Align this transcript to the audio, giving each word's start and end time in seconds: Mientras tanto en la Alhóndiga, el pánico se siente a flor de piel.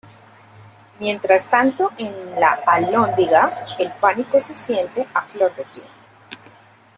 Mientras 0.99 1.47
tanto 1.47 1.91
en 1.95 2.33
la 2.39 2.53
Alhóndiga, 2.65 3.51
el 3.77 3.91
pánico 3.99 4.39
se 4.39 4.57
siente 4.57 5.05
a 5.13 5.21
flor 5.21 5.53
de 5.55 5.63
piel. 5.65 5.85